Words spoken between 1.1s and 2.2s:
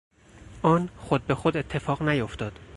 به خود اتفاق